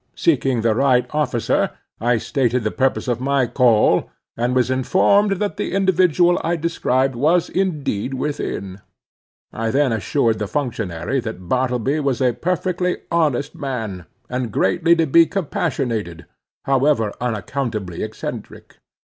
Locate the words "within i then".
8.15-9.91